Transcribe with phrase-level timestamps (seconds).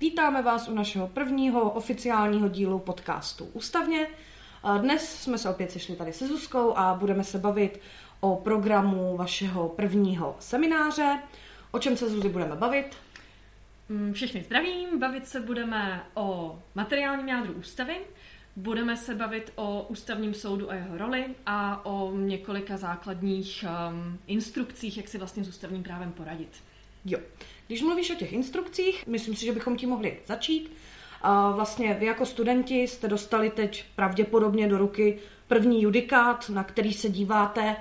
[0.00, 4.06] Vítáme vás u našeho prvního oficiálního dílu podcastu Ústavně.
[4.80, 7.80] Dnes jsme se opět sešli tady se Zuzkou a budeme se bavit
[8.20, 11.18] o programu vašeho prvního semináře.
[11.70, 12.96] O čem se Zuzi budeme bavit?
[13.88, 17.96] Mm, všechny zdravím, bavit se budeme o materiálním jádru ústavy,
[18.56, 24.96] budeme se bavit o ústavním soudu a jeho roli a o několika základních um, instrukcích,
[24.96, 26.62] jak si vlastně s ústavním právem poradit.
[27.10, 27.18] Jo.
[27.66, 30.72] Když mluvíš o těch instrukcích, myslím si, že bychom ti mohli začít.
[31.22, 35.18] A vlastně vy jako studenti jste dostali teď pravděpodobně do ruky
[35.48, 37.76] první judikát, na který se díváte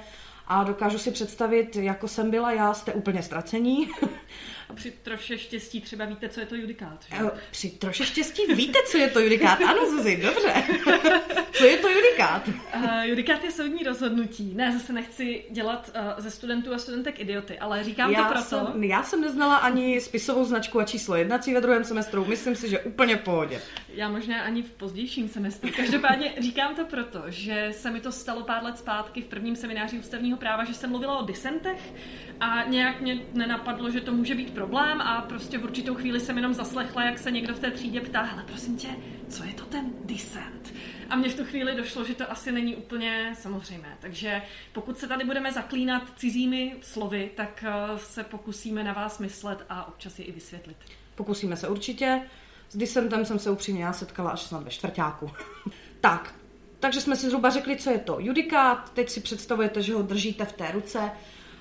[0.48, 3.90] a dokážu si představit, jako jsem byla já, jste úplně ztracení.
[4.70, 7.05] A při troše štěstí třeba víte, co je to judikát.
[7.09, 7.16] Že?
[7.26, 9.62] Eh, při troše štěstí víte, co je to judikát.
[9.62, 10.53] Ano, Zuzi, dobře.
[11.52, 12.48] co je to judikát?
[12.48, 14.53] Uh, judikát je soudní rozhodnutí.
[14.55, 18.71] Ne, zase nechci dělat uh, ze studentů a studentek idioty, ale říkám já to proto.
[18.71, 22.26] Jsem, já jsem neznala ani spisovou značku a číslo jednací ve druhém semestru.
[22.26, 23.62] Myslím si, že úplně v pohodě.
[23.90, 25.70] Já možná ani v pozdějším semestru.
[25.76, 29.99] Každopádně říkám to proto, že se mi to stalo pár let zpátky v prvním semináři
[29.99, 31.93] ústavního práva, že jsem mluvila o disentech
[32.40, 36.38] a nějak mě nenapadlo, že to může být problém a prostě v určitou chvíli jsem
[36.38, 38.88] jenom zaslechla, jak se někdo v té třídě ptá, hele prosím tě,
[39.30, 40.74] co je to ten dissent?
[41.10, 43.98] A mně v tu chvíli došlo, že to asi není úplně samozřejmé.
[44.00, 44.41] Takže
[44.74, 49.88] pokud se tady budeme zaklínat cizími slovy, tak eh, se pokusíme na vás myslet a
[49.88, 50.78] občas je i vysvětlit.
[51.16, 52.22] Pokusíme se určitě.
[52.70, 55.32] S disentem jsem se upřímně já setkala až snad ve čtvrtáku.
[56.02, 56.35] tak,
[56.80, 58.94] takže jsme si zhruba řekli, co je to judikát.
[58.94, 61.12] Teď si představujete, že ho držíte v té ruce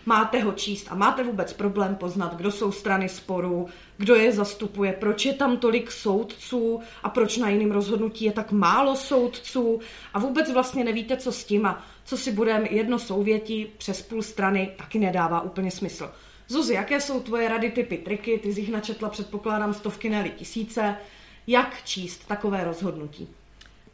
[0.07, 4.93] máte ho číst a máte vůbec problém poznat, kdo jsou strany sporu, kdo je zastupuje,
[4.93, 9.81] proč je tam tolik soudců a proč na jiném rozhodnutí je tak málo soudců
[10.15, 14.23] a vůbec vlastně nevíte, co s tím a co si budeme jedno souvětí přes půl
[14.23, 16.11] strany taky nedává úplně smysl.
[16.49, 18.39] Zuzi, jaké jsou tvoje rady, typy, triky?
[18.39, 20.97] Ty z jich načetla, předpokládám, stovky, ne tisíce.
[21.47, 23.29] Jak číst takové rozhodnutí?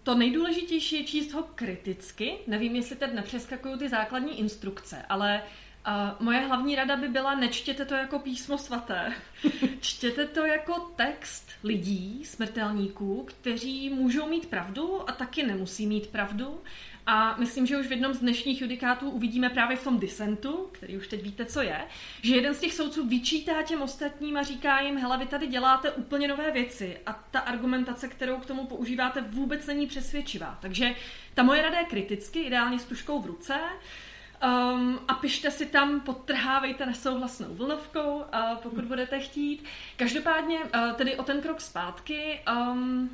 [0.02, 2.34] To nejdůležitější je číst ho kriticky.
[2.46, 5.42] Nevím, jestli teď nepřeskakují ty základní instrukce, ale
[5.84, 9.12] a moje hlavní rada by byla, nečtěte to jako písmo svaté.
[9.80, 16.60] Čtěte to jako text lidí, smrtelníků, kteří můžou mít pravdu a taky nemusí mít pravdu.
[17.06, 20.96] A myslím, že už v jednom z dnešních judikátů uvidíme právě v tom disentu, který
[20.96, 21.80] už teď víte, co je,
[22.22, 25.90] že jeden z těch soudců vyčítá těm ostatním a říká jim, hele, vy tady děláte
[25.90, 30.58] úplně nové věci a ta argumentace, kterou k tomu používáte, vůbec není přesvědčivá.
[30.62, 30.94] Takže
[31.34, 33.54] ta moje rada je kriticky, ideálně s tuškou v ruce,
[34.42, 38.25] Um, a pište si tam, podtrhávejte nesouhlasnou vlnovkou, uh,
[38.63, 39.64] pokud budete chtít.
[39.97, 43.11] Každopádně, uh, tedy o ten krok zpátky, um,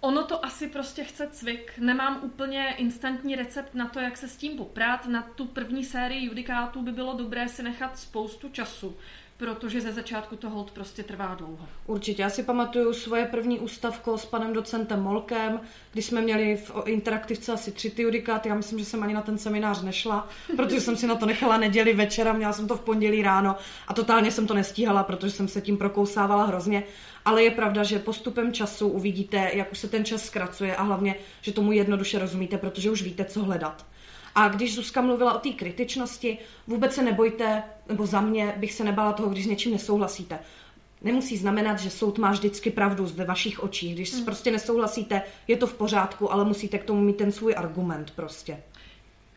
[0.00, 1.72] ono to asi prostě chce cvik.
[1.78, 5.06] Nemám úplně instantní recept na to, jak se s tím poprát.
[5.06, 8.96] Na tu první sérii judikátů by bylo dobré si nechat spoustu času
[9.42, 11.68] protože ze začátku to hold prostě trvá dlouho.
[11.86, 12.22] Určitě.
[12.22, 15.60] Já si pamatuju svoje první ústavko s panem docentem Molkem,
[15.92, 18.48] kdy jsme měli v interaktivce asi tři ty judikáty.
[18.48, 21.56] Já myslím, že jsem ani na ten seminář nešla, protože jsem si na to nechala
[21.56, 23.56] neděli večera, měla jsem to v pondělí ráno
[23.88, 26.84] a totálně jsem to nestíhala, protože jsem se tím prokousávala hrozně.
[27.24, 31.14] Ale je pravda, že postupem času uvidíte, jak už se ten čas zkracuje a hlavně,
[31.40, 33.86] že tomu jednoduše rozumíte, protože už víte, co hledat.
[34.34, 38.84] A když Zuzka mluvila o té kritičnosti, vůbec se nebojte, nebo za mě bych se
[38.84, 40.38] nebala toho, když s něčím nesouhlasíte.
[41.02, 43.94] Nemusí znamenat, že soud má vždycky pravdu ve vašich očích.
[43.94, 44.24] Když hmm.
[44.24, 48.62] prostě nesouhlasíte, je to v pořádku, ale musíte k tomu mít ten svůj argument prostě.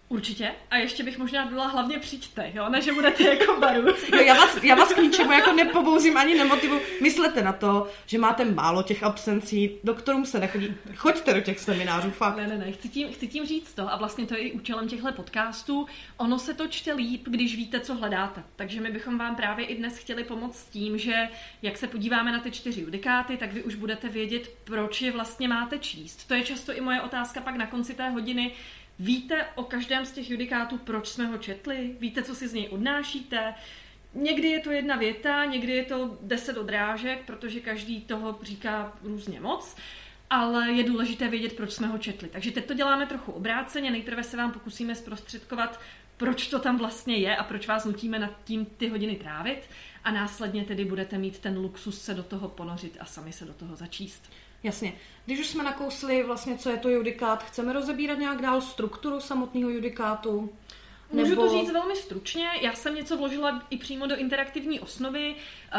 [0.10, 0.52] Určitě.
[0.72, 2.70] A ještě bych možná byla hlavně přijďte, jo?
[2.70, 3.88] Ne, že budete jako baru.
[3.88, 6.80] jo, já vás, já vás k ničemu jako nepobouzím ani nemotivu.
[7.02, 10.74] Myslete na to, že máte málo těch absencí, doktorům se nechodí.
[10.96, 12.38] Choďte do těch seminářů, fakt.
[12.38, 14.88] Ne, ne, ne, chci tím, chci tím říct to a vlastně to je i účelem
[14.88, 15.86] těchto podcastů.
[16.18, 18.44] Ono se to čte líp, když víte, co hledáte.
[18.56, 21.30] Takže my bychom vám právě i dnes chtěli pomoct s tím, že
[21.62, 25.48] jak se podíváme na ty čtyři judikáty, tak vy už budete vědět, proč je vlastně
[25.48, 26.28] máte číst.
[26.28, 28.52] To je často i moje otázka pak na konci té hodiny,
[29.00, 31.96] Víte o každém z těch judikátů, proč jsme ho četli?
[32.00, 33.54] Víte, co si z něj odnášíte?
[34.14, 39.42] Někdy je to jedna věta, někdy je to deset odrážek, protože každý toho říká různě
[39.42, 39.76] moc,
[40.30, 42.30] ale je důležité vědět, proč jsme ho četli.
[42.30, 43.92] Takže teď to děláme trochu obráceně.
[43.92, 45.80] Nejprve se vám pokusíme zprostředkovat,
[46.18, 49.70] proč to tam vlastně je a proč vás nutíme nad tím ty hodiny trávit
[50.04, 53.54] a následně tedy budete mít ten luxus se do toho ponořit a sami se do
[53.54, 54.32] toho začíst.
[54.66, 54.94] Jasně.
[55.26, 59.70] Když už jsme nakousli vlastně, co je to judikát, chceme rozebírat nějak dál strukturu samotného
[59.70, 60.50] judikátu?
[61.12, 61.42] Můžu Nebo...
[61.42, 62.48] to říct velmi stručně.
[62.62, 65.36] Já jsem něco vložila i přímo do interaktivní osnovy.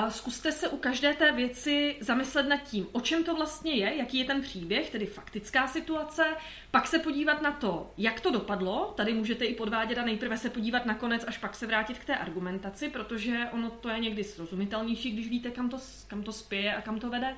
[0.08, 4.18] Zkuste se u každé té věci zamyslet nad tím, o čem to vlastně je, jaký
[4.18, 6.24] je ten příběh, tedy faktická situace,
[6.70, 8.94] pak se podívat na to, jak to dopadlo.
[8.96, 12.16] Tady můžete i podvádět a nejprve se podívat nakonec, až pak se vrátit k té
[12.16, 16.82] argumentaci, protože ono to je někdy srozumitelnější, když víte, kam to, kam to spěje a
[16.82, 17.30] kam to vede.
[17.30, 17.36] Uh,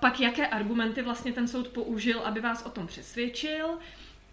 [0.00, 3.78] pak jaké argumenty vlastně ten soud použil, aby vás o tom přesvědčil.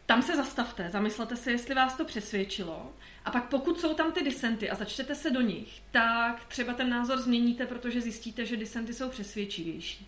[0.05, 2.93] Tam se zastavte, zamyslete se, jestli vás to přesvědčilo.
[3.25, 6.89] A pak pokud jsou tam ty disenty a začtete se do nich, tak třeba ten
[6.89, 10.07] názor změníte, protože zjistíte, že disenty jsou přesvědčivější.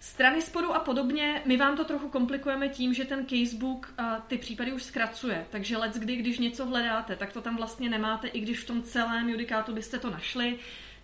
[0.00, 4.38] Strany sporu a podobně, my vám to trochu komplikujeme tím, že ten casebook uh, ty
[4.38, 5.46] případy už zkracuje.
[5.50, 8.82] Takže let kdy, když něco hledáte, tak to tam vlastně nemáte, i když v tom
[8.82, 10.58] celém judikátu byste to našli.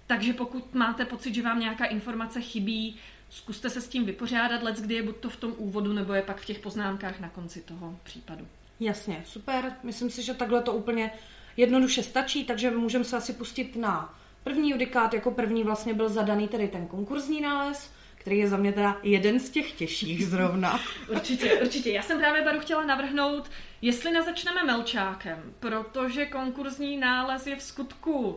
[0.06, 2.96] Takže pokud máte pocit, že vám nějaká informace chybí,
[3.34, 6.22] zkuste se s tím vypořádat, let kdy je buď to v tom úvodu, nebo je
[6.22, 8.46] pak v těch poznámkách na konci toho případu.
[8.80, 9.72] Jasně, super.
[9.82, 11.10] Myslím si, že takhle to úplně
[11.56, 14.14] jednoduše stačí, takže můžeme se asi pustit na
[14.44, 15.14] první judikát.
[15.14, 19.40] Jako první vlastně byl zadaný tedy ten konkurzní nález, který je za mě teda jeden
[19.40, 20.80] z těch těžších zrovna.
[21.08, 21.90] určitě, určitě.
[21.90, 23.50] Já jsem právě Baru chtěla navrhnout,
[23.82, 28.36] jestli nezačneme Melčákem, protože konkurzní nález je v skutku uh,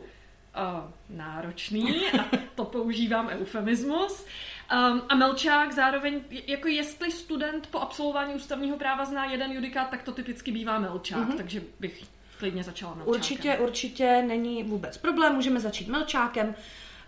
[1.09, 4.25] náročný a to používám eufemismus.
[4.73, 10.03] Um, a Melčák zároveň, jako jestli student po absolvování ústavního práva zná jeden judikát, tak
[10.03, 11.37] to typicky bývá Melčák, mm-hmm.
[11.37, 12.03] takže bych
[12.39, 13.19] klidně začala Melčákem.
[13.19, 16.55] Určitě, určitě není vůbec problém, můžeme začít Melčákem.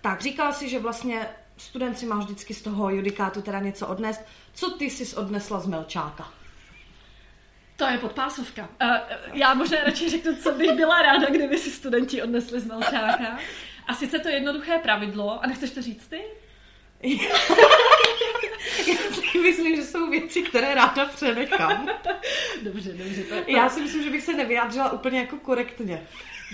[0.01, 4.21] Tak, říkal si, že vlastně student si má vždycky z toho judikátu teda něco odnést.
[4.53, 6.27] Co ty jsi odnesla z Melčáka?
[7.75, 8.69] To je podpásovka.
[8.83, 8.89] Uh,
[9.33, 13.39] já možná radši řeknu, co bych byla ráda, kdyby si studenti odnesli z Melčáka.
[13.88, 16.21] A sice to jednoduché pravidlo, a nechceš to říct ty?
[18.88, 21.90] Já si myslím, že jsou věci, které ráda přenechám.
[22.62, 23.24] Dobře, dobře.
[23.24, 23.51] To, to...
[23.51, 26.07] Já si myslím, že bych se nevyjádřila úplně jako korektně.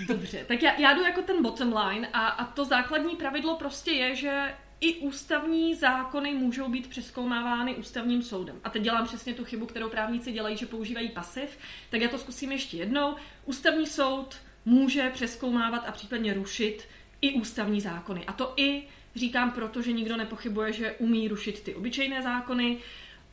[0.06, 3.90] Dobře, tak já, já jdu jako ten bottom line a, a to základní pravidlo prostě
[3.90, 8.60] je, že i ústavní zákony můžou být přeskoumávány ústavním soudem.
[8.64, 11.58] A teď dělám přesně tu chybu, kterou právníci dělají, že používají pasiv,
[11.90, 13.14] tak já to zkusím ještě jednou.
[13.44, 16.88] Ústavní soud může přeskoumávat a případně rušit
[17.20, 18.24] i ústavní zákony.
[18.26, 18.82] A to i
[19.16, 22.78] Říkám proto, že nikdo nepochybuje, že umí rušit ty obyčejné zákony,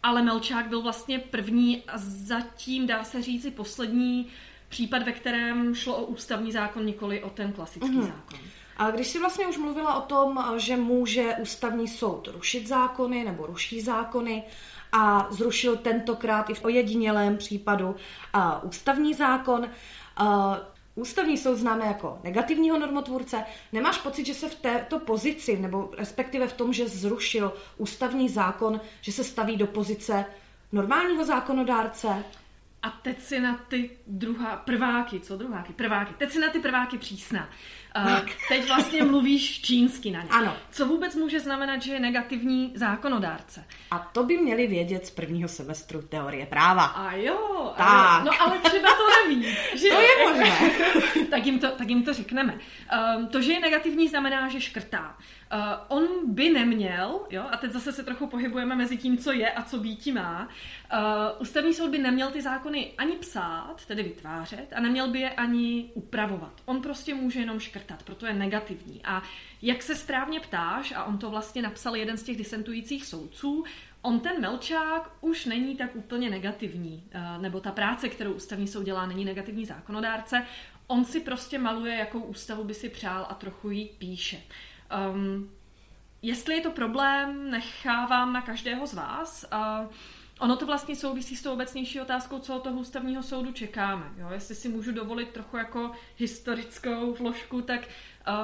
[0.04, 4.28] ale Melčák byl vlastně první a zatím, dá se říci, poslední
[4.70, 8.02] případ, ve kterém šlo o ústavní zákon, nikoli o ten klasický mm-hmm.
[8.02, 8.40] zákon.
[8.78, 13.46] A když jsi vlastně už mluvila o tom, že může ústavní soud rušit zákony nebo
[13.46, 14.44] ruší zákony
[14.92, 17.96] a zrušil tentokrát i v ojedinělém případu
[18.64, 19.70] ústavní zákon,
[20.96, 23.44] Ústavní soud známe jako negativního normotvůrce.
[23.72, 28.82] Nemáš pocit, že se v této pozici, nebo respektive v tom, že zrušil ústavní zákon,
[29.02, 30.26] že se staví do pozice
[30.72, 32.24] normálního zákonodárce?
[32.82, 35.74] A teď si na ty druhá, prváky, co druháky?
[35.74, 36.14] Prváky.
[36.14, 37.50] Teď si na ty prváky přísná.
[37.98, 38.20] Uh,
[38.50, 40.30] teď vlastně mluvíš čínsky na ně.
[40.30, 40.56] Ano.
[40.72, 43.66] Co vůbec může znamenat, že je negativní zákonodárce?
[43.92, 46.84] A to by měli vědět z prvního semestru teorie práva.
[46.84, 47.88] A jo, tak.
[47.88, 48.26] A jo.
[48.26, 49.46] no ale třeba to neví.
[49.76, 50.72] Že to je možné.
[51.30, 52.58] tak, jim to, tak jim to řekneme.
[53.18, 55.18] Um, to, že je negativní, znamená, že škrtá.
[55.54, 59.52] Uh, on by neměl, jo, a teď zase se trochu pohybujeme mezi tím, co je
[59.52, 60.48] a co býti má,
[60.94, 61.00] uh,
[61.40, 65.92] ústavní soud by neměl ty zákony ani psát, tedy vytvářet, a neměl by je ani
[65.94, 66.62] upravovat.
[66.66, 69.02] On prostě může jenom škrtat, proto je negativní.
[69.06, 69.24] A
[69.62, 73.64] jak se správně ptáš, a on to vlastně napsal jeden z těch disentujících soudců,
[74.02, 78.84] on ten Melčák už není tak úplně negativní, uh, nebo ta práce, kterou ústavní soud
[78.84, 80.46] dělá, není negativní zákonodárce,
[80.88, 84.38] on si prostě maluje, jakou ústavu by si přál a trochu ji píše.
[85.14, 85.52] Um,
[86.22, 89.46] jestli je to problém, nechávám na každého z vás.
[89.54, 89.92] Uh,
[90.40, 94.12] ono to vlastně souvisí s tou obecnější otázkou, co od toho ústavního soudu čekáme.
[94.18, 94.28] Jo?
[94.34, 97.88] Jestli si můžu dovolit trochu jako historickou vložku, tak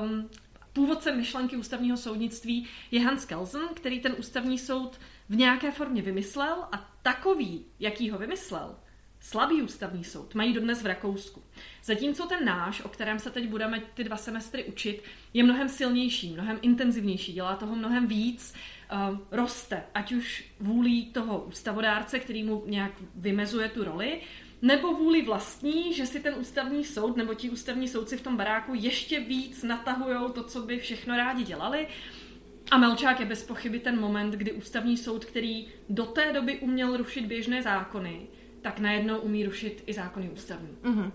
[0.01, 0.29] um,
[0.73, 6.67] původcem myšlenky ústavního soudnictví je Hans Kelsen, který ten ústavní soud v nějaké formě vymyslel
[6.71, 8.75] a takový, jaký ho vymyslel,
[9.19, 11.43] slabý ústavní soud mají dodnes v Rakousku.
[11.83, 16.33] Zatímco ten náš, o kterém se teď budeme ty dva semestry učit, je mnohem silnější,
[16.33, 18.53] mnohem intenzivnější, dělá toho mnohem víc,
[19.11, 24.21] uh, roste, ať už vůlí toho ústavodárce, který mu nějak vymezuje tu roli,
[24.61, 28.71] nebo vůli vlastní, že si ten ústavní soud nebo ti ústavní soudci v tom baráku
[28.75, 31.87] ještě víc natahují to, co by všechno rádi dělali.
[32.71, 36.97] A Melčák je bez pochyby ten moment, kdy ústavní soud, který do té doby uměl
[36.97, 38.27] rušit běžné zákony,
[38.61, 40.77] tak najednou umí rušit i zákony ústavní.
[40.83, 41.11] Mm-hmm.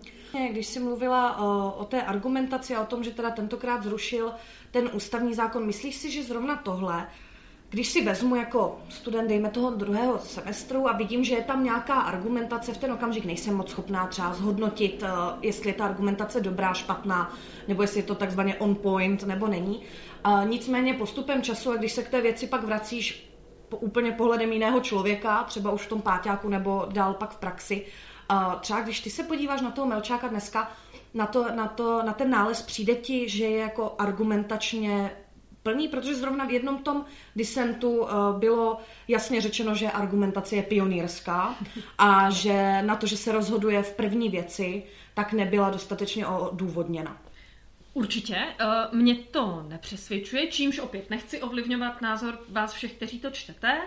[0.50, 4.32] Když jsi mluvila o, o té argumentaci a o tom, že teda tentokrát zrušil
[4.70, 7.06] ten ústavní zákon, myslíš si, že zrovna tohle
[7.70, 11.94] když si vezmu jako student, dejme toho druhého semestru a vidím, že je tam nějaká
[11.94, 15.08] argumentace, v ten okamžik nejsem moc schopná třeba zhodnotit, eh,
[15.42, 17.34] jestli je ta argumentace dobrá, špatná,
[17.68, 19.82] nebo jestli je to takzvaně on point, nebo není.
[20.44, 23.33] Nicméně postupem času, a když se k té věci pak vracíš
[23.74, 27.86] po, úplně pohledem jiného člověka, třeba už v tom páťáku nebo dál pak v praxi,
[28.60, 30.70] třeba když ty se podíváš na toho Melčáka dneska,
[31.14, 35.10] na, to, na, to, na ten nález přijde ti, že je jako argumentačně
[35.62, 37.04] plný, protože zrovna v jednom tom
[37.36, 38.78] disentu uh, bylo
[39.08, 41.54] jasně řečeno, že argumentace je pionýrská
[41.98, 44.82] a že na to, že se rozhoduje v první věci,
[45.14, 47.16] tak nebyla dostatečně odůvodněna.
[47.94, 48.36] Určitě.
[48.36, 53.80] Eh, mě to nepřesvědčuje, čímž opět nechci ovlivňovat názor vás všech, kteří to čtete,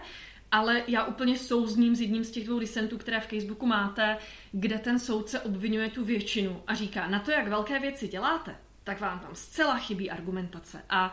[0.51, 4.17] ale já úplně souzním s jedním z těch dvou disentů, které v Facebooku máte,
[4.51, 8.99] kde ten soudce obvinuje tu většinu a říká, na to, jak velké věci děláte, tak
[8.99, 10.83] vám tam zcela chybí argumentace.
[10.89, 11.11] A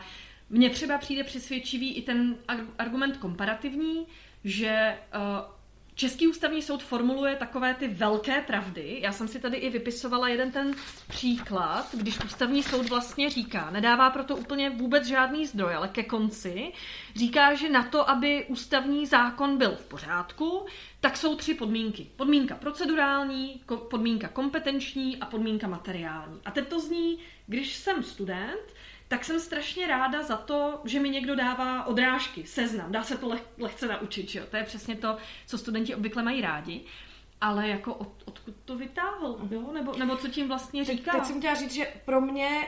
[0.49, 2.35] mně třeba přijde přesvědčivý i ten
[2.77, 4.07] argument komparativní,
[4.43, 5.54] že uh,
[5.95, 8.99] Český ústavní soud formuluje takové ty velké pravdy.
[9.01, 10.75] Já jsem si tady i vypisovala jeden ten
[11.07, 16.71] příklad, když ústavní soud vlastně říká, nedává proto úplně vůbec žádný zdroj, ale ke konci
[17.15, 20.65] říká, že na to, aby ústavní zákon byl v pořádku,
[20.99, 22.07] tak jsou tři podmínky.
[22.15, 26.39] Podmínka procedurální, podmínka kompetenční a podmínka materiální.
[26.45, 28.74] A teď to zní, když jsem student,
[29.07, 33.27] tak jsem strašně ráda za to, že mi někdo dává odrážky, seznam, dá se to
[33.27, 34.45] leh, lehce naučit, že jo?
[34.51, 36.81] To je přesně to, co studenti obvykle mají rádi.
[37.41, 39.71] Ale jako od, odkud to vytáhl, jo?
[39.73, 41.11] Nebo, nebo co tím vlastně říká?
[41.11, 42.67] Teď, teď jsem chtěla říct, že pro mě,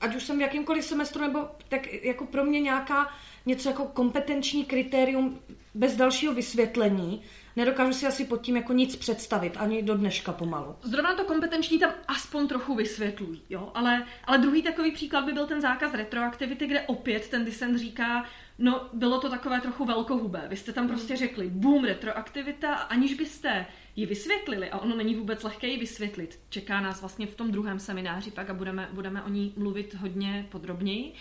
[0.00, 3.12] ať už jsem v jakýmkoliv semestru, nebo tak jako pro mě nějaká
[3.46, 5.40] něco jako kompetenční kritérium
[5.74, 7.22] bez dalšího vysvětlení,
[7.56, 10.76] nedokážu si asi pod tím jako nic představit, ani do dneška pomalu.
[10.82, 15.46] Zrovna to kompetenční tam aspoň trochu vysvětlují, jo, ale, ale druhý takový příklad by byl
[15.46, 18.24] ten zákaz retroaktivity, kde opět ten dissent říká,
[18.58, 20.46] no bylo to takové trochu velkohubé.
[20.48, 23.66] Vy jste tam prostě řekli boom retroaktivita, aniž byste
[23.96, 26.40] ji vysvětlili, a ono není vůbec lehké ji vysvětlit.
[26.48, 30.46] Čeká nás vlastně v tom druhém semináři pak a budeme, budeme o ní mluvit hodně
[30.50, 31.14] podrobněji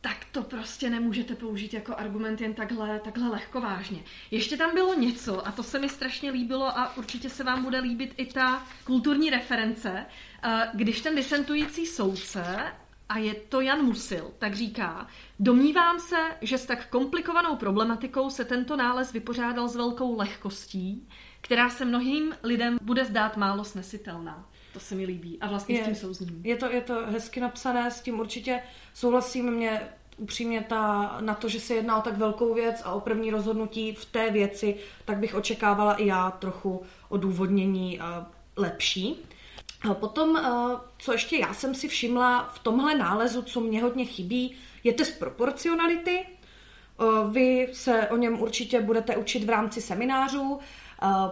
[0.00, 4.02] tak to prostě nemůžete použít jako argument jen takhle, takhle lehkovážně.
[4.30, 7.80] Ještě tam bylo něco, a to se mi strašně líbilo a určitě se vám bude
[7.80, 10.06] líbit i ta kulturní reference,
[10.42, 12.72] eh, když ten disentující soudce,
[13.10, 15.06] a je to Jan Musil, tak říká,
[15.40, 21.08] domnívám se, že s tak komplikovanou problematikou se tento nález vypořádal s velkou lehkostí,
[21.40, 24.49] která se mnohým lidem bude zdát málo snesitelná.
[24.72, 26.40] To se mi líbí a vlastně je, s tím souzním.
[26.44, 28.62] Je to, je to hezky napsané, s tím určitě
[28.94, 29.50] souhlasím.
[29.50, 29.80] Mě
[30.16, 33.94] upřímně ta, na to, že se jedná o tak velkou věc a o první rozhodnutí
[33.94, 38.00] v té věci, tak bych očekávala i já trochu odůvodnění
[38.56, 39.16] lepší.
[39.90, 40.40] A potom,
[40.98, 45.18] co ještě já jsem si všimla v tomhle nálezu, co mě hodně chybí, je test
[45.18, 46.26] proporcionality.
[47.30, 50.58] Vy se o něm určitě budete učit v rámci seminářů.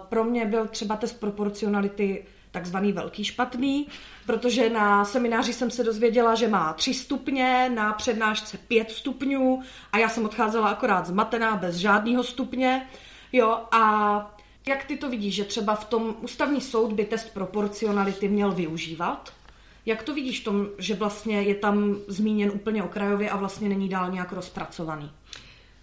[0.09, 3.87] Pro mě byl třeba test proporcionality takzvaný velký špatný,
[4.27, 9.63] protože na semináři jsem se dozvěděla, že má tři stupně, na přednášce pět stupňů
[9.93, 12.87] a já jsem odcházela akorát zmatená bez žádného stupně.
[13.33, 14.35] Jo, a
[14.69, 19.33] jak ty to vidíš, že třeba v tom ústavní soud by test proporcionality měl využívat?
[19.87, 23.89] Jak to vidíš v tom, že vlastně je tam zmíněn úplně okrajově a vlastně není
[23.89, 25.11] dál nějak rozpracovaný?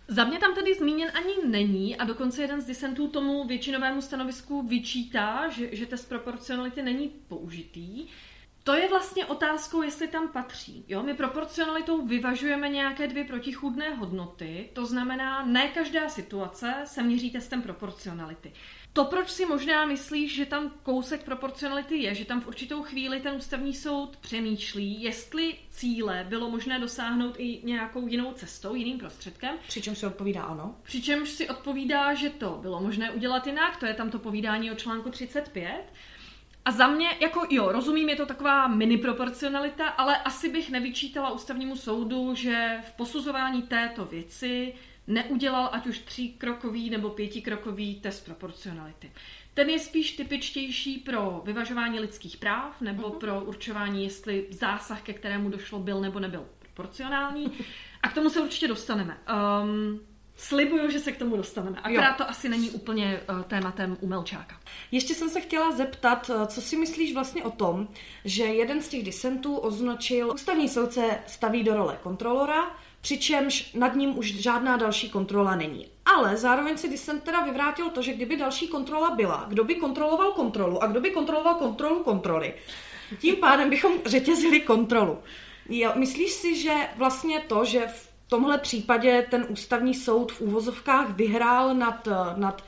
[0.08, 4.62] Za mě tam tedy zmíněn ani není a dokonce jeden z disentů tomu většinovému stanovisku
[4.62, 8.08] vyčítá, že, že test proporcionality není použitý.
[8.64, 10.86] To je vlastně otázkou, jestli tam patří.
[10.88, 11.04] Jo?
[11.04, 17.62] My proporcionalitou vyvažujeme nějaké dvě protichůdné hodnoty, to znamená, ne každá situace se měří testem
[17.62, 18.54] proporcionality.
[18.96, 23.20] To, proč si možná myslíš, že tam kousek proporcionality je, že tam v určitou chvíli
[23.20, 29.56] ten ústavní soud přemýšlí, jestli cíle bylo možné dosáhnout i nějakou jinou cestou, jiným prostředkem.
[29.68, 30.76] Přičemž si odpovídá ano.
[30.84, 34.76] Přičemž si odpovídá, že to bylo možné udělat jinak, to je tam to povídání o
[34.76, 35.84] článku 35.
[36.66, 41.32] A za mě, jako jo, rozumím, je to taková mini proporcionalita, ale asi bych nevyčítala
[41.32, 44.74] ústavnímu soudu, že v posuzování této věci
[45.08, 49.12] neudělal ať už tříkrokový nebo pětikrokový test proporcionality.
[49.54, 53.18] Ten je spíš typičtější pro vyvažování lidských práv nebo uh-huh.
[53.18, 57.52] pro určování, jestli zásah, ke kterému došlo, byl nebo nebyl proporcionální.
[58.04, 59.18] A k tomu se určitě dostaneme.
[59.64, 60.00] Um,
[60.38, 61.78] Slibuju, že se k tomu dostaneme.
[61.84, 62.16] Akorát jo.
[62.18, 64.60] to asi není úplně uh, tématem umelčáka.
[64.92, 67.88] Ještě jsem se chtěla zeptat, eh, co si myslíš vlastně o tom,
[68.26, 74.18] že jeden z těch disentů označil ústavní soudce staví do role kontrolora, přičemž nad ním
[74.18, 75.88] už žádná další kontrola není.
[76.06, 80.32] Ale zároveň si dissent teda vyvrátil to, že kdyby další kontrola byla, kdo by kontroloval
[80.32, 82.54] kontrolu a kdo by kontroloval kontrolu kontroly.
[83.20, 85.18] Tím pádem bychom řetězili kontrolu.
[85.70, 91.10] Jo, myslíš si, že vlastně to, že v tomhle případě ten ústavní soud v úvozovkách
[91.10, 92.64] vyhrál nad, nad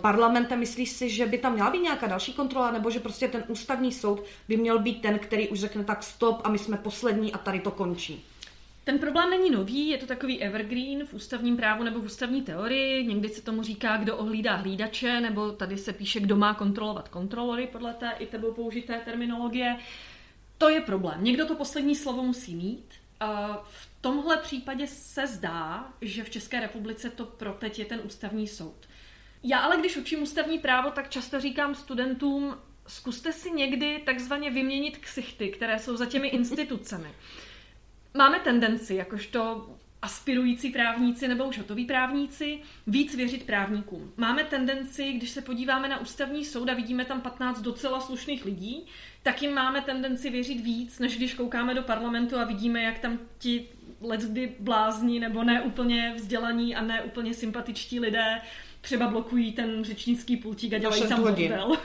[0.00, 0.58] parlamentem.
[0.58, 3.92] Myslíš si, že by tam měla být nějaká další kontrola, nebo že prostě ten ústavní
[3.92, 7.38] soud by měl být ten, který už řekne tak stop a my jsme poslední a
[7.38, 8.24] tady to končí?
[8.84, 13.06] Ten problém není nový, je to takový evergreen v ústavním právu nebo v ústavní teorii.
[13.06, 17.68] Někdy se tomu říká, kdo ohlídá hlídače, nebo tady se píše, kdo má kontrolovat kontrolory
[17.72, 19.76] podle té i tebou použité terminologie.
[20.58, 21.24] To je problém.
[21.24, 23.01] Někdo to poslední slovo musí mít.
[23.64, 28.48] V tomhle případě se zdá, že v České republice to pro teď je ten ústavní
[28.48, 28.88] soud.
[29.42, 34.98] Já ale když učím ústavní právo, tak často říkám studentům, zkuste si někdy takzvaně vyměnit
[34.98, 37.14] ksichty, které jsou za těmi institucemi
[38.14, 39.68] máme tendenci, jakožto
[40.02, 44.12] aspirující právníci nebo už hotoví právníci, víc věřit právníkům.
[44.16, 48.86] Máme tendenci, když se podíváme na ústavní soud a vidíme tam 15 docela slušných lidí,
[49.22, 53.18] tak jim máme tendenci věřit víc, než když koukáme do parlamentu a vidíme, jak tam
[53.38, 53.68] ti
[54.00, 58.40] leckdy blázni nebo ne úplně vzdělaní a ne úplně sympatičtí lidé
[58.80, 61.76] třeba blokují ten řečnický pultík a dělají tam bordel.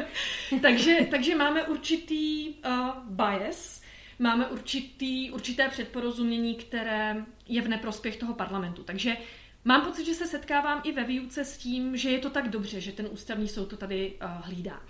[0.62, 3.82] takže, takže máme určitý uh, bias,
[4.18, 8.82] máme určitý, určité předporozumění, které je v neprospěch toho parlamentu.
[8.82, 9.16] Takže
[9.64, 12.80] mám pocit, že se setkávám i ve výuce s tím, že je to tak dobře,
[12.80, 14.80] že ten ústavní soud to tady uh, hlídá.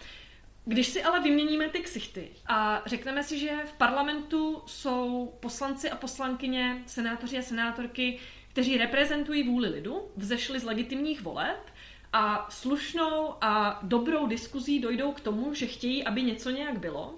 [0.64, 5.96] Když si ale vyměníme ty ksichty a řekneme si, že v parlamentu jsou poslanci a
[5.96, 8.18] poslankyně, senátoři a senátorky,
[8.48, 11.70] kteří reprezentují vůli lidu, vzešli z legitimních voleb
[12.12, 17.14] a slušnou a dobrou diskuzí dojdou k tomu, že chtějí, aby něco nějak bylo,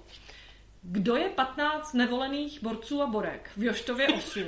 [0.90, 4.46] kdo je 15 nevolených borců a borek v Joštově 8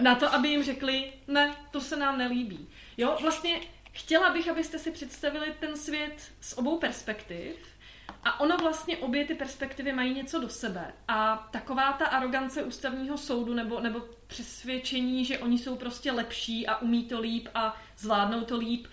[0.00, 2.68] na to, aby jim řekli, ne, to se nám nelíbí.
[2.96, 3.60] Jo, vlastně
[3.92, 7.56] chtěla bych, abyste si představili ten svět z obou perspektiv
[8.24, 10.92] a ono vlastně obě ty perspektivy mají něco do sebe.
[11.08, 16.78] A taková ta arogance ústavního soudu nebo, nebo přesvědčení, že oni jsou prostě lepší a
[16.78, 18.86] umí to líp a zvládnou to líp,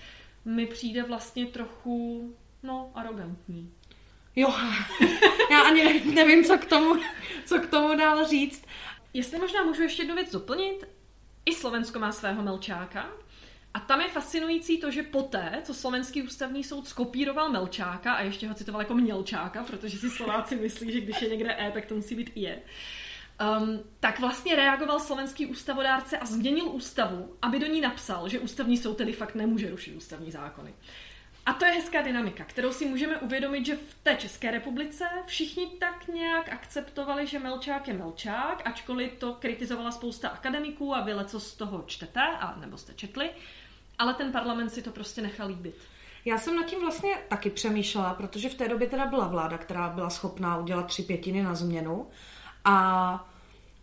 [0.45, 3.73] mi přijde vlastně trochu, no, arrogantní.
[4.37, 4.53] Jo,
[5.51, 6.95] já ani nevím, co k tomu,
[7.45, 8.65] co k tomu dál říct.
[9.13, 10.85] Jestli možná můžu ještě jednu věc doplnit,
[11.45, 13.09] i Slovensko má svého Melčáka.
[13.73, 18.47] A tam je fascinující to, že poté, co slovenský ústavní soud skopíroval Melčáka a ještě
[18.47, 21.95] ho citoval jako Mělčáka, protože si Slováci myslí, že když je někde E, tak to
[21.95, 22.47] musí být I.
[22.47, 22.61] E,
[23.57, 28.77] um, tak vlastně reagoval slovenský ústavodárce a změnil ústavu, aby do ní napsal, že ústavní
[28.77, 30.73] soud tedy fakt nemůže rušit ústavní zákony.
[31.47, 35.67] A to je hezká dynamika, kterou si můžeme uvědomit, že v té České republice všichni
[35.67, 41.39] tak nějak akceptovali, že Melčák je Melčák, ačkoliv to kritizovala spousta akademiků a vy co
[41.39, 43.29] z toho čtete, a nebo jste četli,
[43.99, 45.75] ale ten parlament si to prostě nechal líbit.
[46.25, 49.89] Já jsem nad tím vlastně taky přemýšlela, protože v té době teda byla vláda, která
[49.89, 52.07] byla schopná udělat tři pětiny na změnu
[52.65, 53.29] a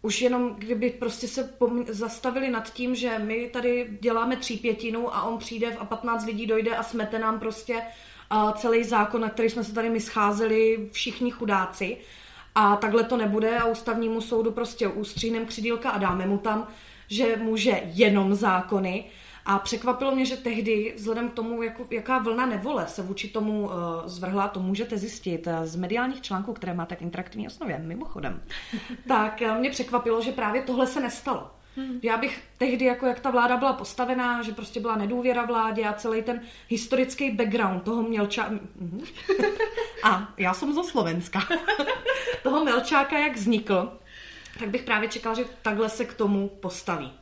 [0.05, 1.55] už jenom kdyby prostě se
[1.89, 6.47] zastavili nad tím, že my tady děláme tří pětinu a on přijde a 15 lidí
[6.47, 7.75] dojde a smete nám prostě
[8.33, 11.97] uh, celý zákon, na který jsme se tady my scházeli všichni chudáci.
[12.55, 16.69] A takhle to nebude a ústavnímu soudu prostě ustříhnem křidílka a dáme mu tam,
[17.09, 19.05] že může jenom zákony,
[19.47, 23.65] a překvapilo mě, že tehdy, vzhledem k tomu, jako, jaká vlna nevole se vůči tomu
[23.65, 23.73] uh,
[24.05, 28.43] zvrhla, to můžete zjistit uh, z mediálních článků, které máte v interaktivní osnově, mimochodem,
[29.09, 31.51] tak uh, mě překvapilo, že právě tohle se nestalo.
[31.77, 32.01] Hmm.
[32.03, 35.93] Já bych tehdy, jako jak ta vláda byla postavená, že prostě byla nedůvěra vládě a
[35.93, 38.51] celý ten historický background toho Mělča...
[40.03, 41.43] A já jsem zo Slovenska.
[42.43, 43.99] toho Melčáka, jak vznikl,
[44.59, 47.13] tak bych právě čekala, že takhle se k tomu postaví.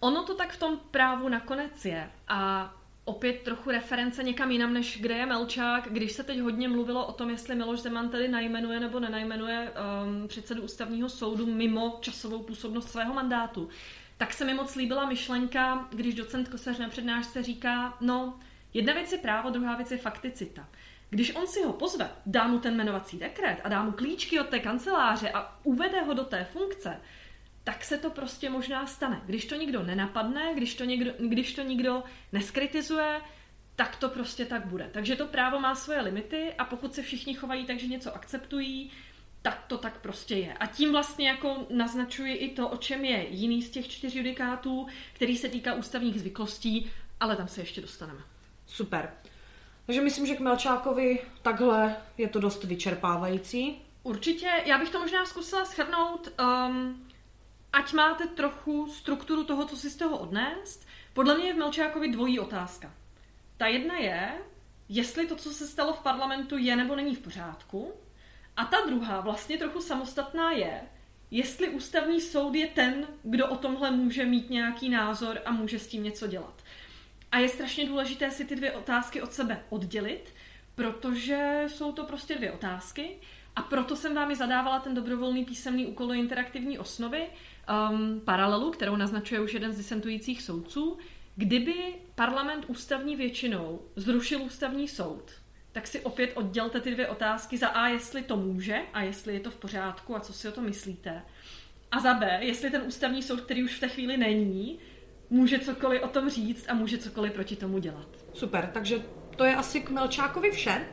[0.00, 2.10] Ono to tak v tom právu nakonec je.
[2.28, 5.88] A opět trochu reference někam jinam, než kde je Melčák.
[5.90, 10.28] Když se teď hodně mluvilo o tom, jestli Miloš Zeman tedy najmenuje nebo nenajmenuje um,
[10.28, 13.68] předsedu ústavního soudu mimo časovou působnost svého mandátu,
[14.16, 18.38] tak se mi moc líbila myšlenka, když docent Kosař na přednášce říká, no,
[18.74, 20.68] jedna věc je právo, druhá věc je fakticita.
[21.10, 24.48] Když on si ho pozve, dá mu ten jmenovací dekret a dá mu klíčky od
[24.48, 27.00] té kanceláře a uvede ho do té funkce,
[27.64, 29.22] tak se to prostě možná stane.
[29.26, 33.20] Když to nikdo nenapadne, když to, někdo, když to nikdo neskritizuje,
[33.76, 34.90] tak to prostě tak bude.
[34.92, 38.90] Takže to právo má svoje limity a pokud se všichni chovají tak, že něco akceptují,
[39.42, 40.54] tak to tak prostě je.
[40.54, 44.86] A tím vlastně jako naznačuji i to, o čem je jiný z těch čtyř judikátů,
[45.12, 48.20] který se týká ústavních zvyklostí, ale tam se ještě dostaneme.
[48.66, 49.12] Super.
[49.86, 53.82] Takže myslím, že k Melčákovi takhle je to dost vyčerpávající.
[54.02, 56.28] Určitě, já bych to možná zkusila shrnout.
[56.40, 57.06] Um,
[57.74, 62.08] ať máte trochu strukturu toho, co si z toho odnést, podle mě je v Melčákovi
[62.12, 62.94] dvojí otázka.
[63.56, 64.32] Ta jedna je,
[64.88, 67.92] jestli to, co se stalo v parlamentu, je nebo není v pořádku.
[68.56, 70.80] A ta druhá, vlastně trochu samostatná, je,
[71.30, 75.86] jestli ústavní soud je ten, kdo o tomhle může mít nějaký názor a může s
[75.86, 76.62] tím něco dělat.
[77.32, 80.34] A je strašně důležité si ty dvě otázky od sebe oddělit,
[80.74, 83.16] protože jsou to prostě dvě otázky
[83.56, 87.26] a proto jsem vám i zadávala ten dobrovolný písemný úkol do interaktivní osnovy,
[87.90, 90.98] um, paralelu, kterou naznačuje už jeden z disentujících soudců.
[91.36, 91.74] Kdyby
[92.14, 95.32] parlament ústavní většinou zrušil ústavní soud,
[95.72, 99.40] tak si opět oddělte ty dvě otázky za A, jestli to může a jestli je
[99.40, 101.22] to v pořádku a co si o to myslíte.
[101.90, 104.78] A za B, jestli ten ústavní soud, který už v té chvíli není,
[105.30, 108.08] může cokoliv o tom říct a může cokoliv proti tomu dělat.
[108.32, 109.02] Super, takže
[109.36, 110.86] to je asi k Melčákovi vše.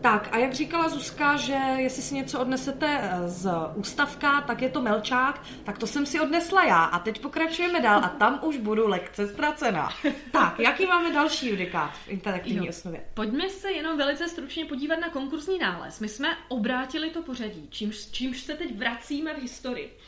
[0.00, 4.68] Tak a jak říkala Zuzka, že jestli si něco odnesete eh, z ústavka, tak je
[4.68, 8.56] to melčák, tak to jsem si odnesla já a teď pokračujeme dál a tam už
[8.56, 9.88] budu lekce ztracená.
[10.32, 12.70] Tak, jaký máme další judikát v interaktivní jo.
[12.70, 13.04] osnově?
[13.14, 16.00] Pojďme se jenom velice stručně podívat na konkurzní nález.
[16.00, 19.98] My jsme obrátili to pořadí, čímž, čímž se teď vracíme v historii.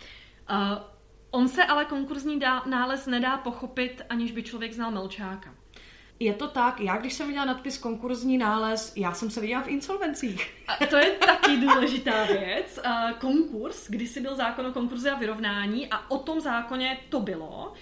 [0.50, 0.78] Uh,
[1.30, 5.54] on se ale konkurzní dá, nález nedá pochopit, aniž by člověk znal Melčáka.
[6.20, 9.68] Je to tak, já když jsem viděla nadpis konkurzní nález, já jsem se viděla v
[9.68, 10.54] insolvencích.
[10.68, 12.80] A to je taky důležitá věc.
[13.20, 17.72] Konkurs, si byl zákon o konkurzi a vyrovnání a o tom zákoně to bylo.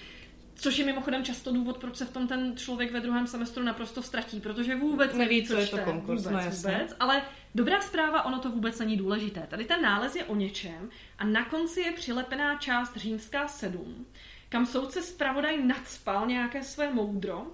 [0.54, 4.02] Což je mimochodem často důvod, proč se v tom ten člověk ve druhém semestru naprosto
[4.02, 6.24] ztratí, protože vůbec neví, co, co je to konkurs.
[6.24, 6.96] Vůbec, no vůbec.
[7.00, 7.22] Ale
[7.54, 9.46] dobrá zpráva, ono to vůbec není důležité.
[9.50, 14.06] Tady ten nález je o něčem a na konci je přilepená část římská 7,
[14.48, 17.46] kam soudce zpravodaj nadspal nějaké své moudro,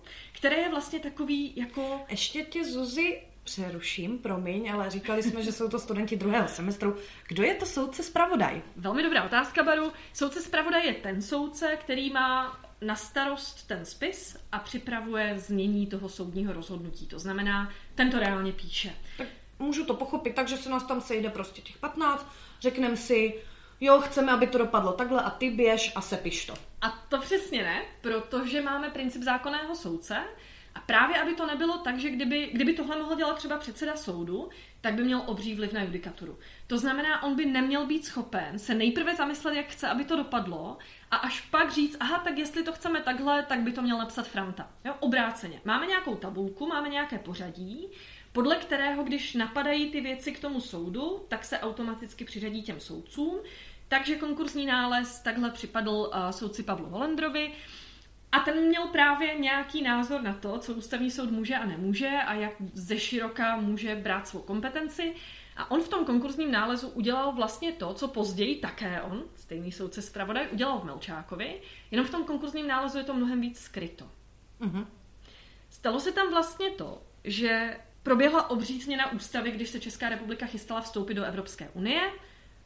[0.43, 2.01] které je vlastně takový jako...
[2.09, 6.97] Ještě tě Zuzi přeruším, promiň, ale říkali jsme, že jsou to studenti druhého semestru.
[7.29, 8.63] Kdo je to soudce zpravodaj?
[8.77, 9.93] Velmi dobrá otázka, Baru.
[10.13, 16.09] Soudce zpravodaj je ten soudce, který má na starost ten spis a připravuje změní toho
[16.09, 17.07] soudního rozhodnutí.
[17.07, 18.93] To znamená, ten to reálně píše.
[19.19, 19.29] Tak
[19.59, 22.27] můžu to pochopit tak, že se nás tam sejde prostě těch 15,
[22.61, 23.35] řekneme si,
[23.83, 26.55] jo, chceme, aby to dopadlo takhle a ty běž a sepiš to.
[26.81, 30.17] A to přesně ne, protože máme princip zákonného soudce
[30.75, 34.49] a právě aby to nebylo tak, že kdyby, kdyby tohle mohl dělat třeba předseda soudu,
[34.81, 36.39] tak by měl obří vliv na judikaturu.
[36.67, 40.79] To znamená, on by neměl být schopen se nejprve zamyslet, jak chce, aby to dopadlo,
[41.11, 44.29] a až pak říct, aha, tak jestli to chceme takhle, tak by to měl napsat
[44.29, 44.71] Franta.
[44.85, 45.61] Jo, obráceně.
[45.65, 47.89] Máme nějakou tabulku, máme nějaké pořadí,
[48.33, 53.41] podle kterého, když napadají ty věci k tomu soudu, tak se automaticky přiřadí těm soudcům.
[53.89, 57.53] Takže konkursní nález takhle připadl uh, soudci Pavlu Holendrovi.
[58.33, 62.35] A ten měl právě nějaký názor na to, co ústavní soud může a nemůže a
[62.35, 65.15] jak ze široka může brát svou kompetenci.
[65.57, 70.03] A on v tom konkursním nálezu udělal vlastně to, co později také on, stejný soudce
[70.03, 74.11] zpravodaj, udělal v Melčákovi, jenom v tom konkursním nálezu je to mnohem víc skryto.
[74.61, 74.87] Uh-huh.
[75.71, 80.81] Stalo se tam vlastně to, že proběhla obří změna ústavy, když se Česká republika chystala
[80.81, 82.11] vstoupit do Evropské unie.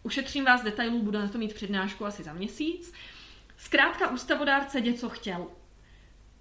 [0.02, 2.92] Ušetřím vás detailů, budu na to mít přednášku asi za měsíc.
[3.56, 5.46] Zkrátka ústavodárce něco chtěl.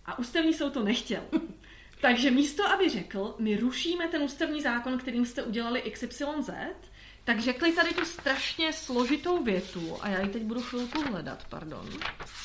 [0.05, 1.23] A ústavní soud to nechtěl.
[2.01, 6.49] Takže místo, aby řekl, my rušíme ten ústavní zákon, kterým jste udělali XYZ,
[7.23, 11.89] tak řekli tady tu strašně složitou větu a já ji teď budu chvilku hledat, pardon.